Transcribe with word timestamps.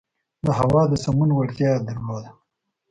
د 0.45 0.47
هوا 0.59 0.81
د 0.87 0.93
سمون 1.03 1.29
وړتیا 1.33 1.69
یې 1.75 1.83
درلوده. 1.87 2.29